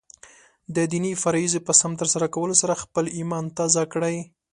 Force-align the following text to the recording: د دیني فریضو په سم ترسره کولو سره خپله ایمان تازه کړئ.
د 0.75 0.77
دیني 0.91 1.13
فریضو 1.23 1.65
په 1.67 1.73
سم 1.81 1.91
ترسره 2.01 2.27
کولو 2.35 2.55
سره 2.61 2.79
خپله 2.83 3.09
ایمان 3.17 3.45
تازه 3.57 3.83
کړئ. 3.93 4.17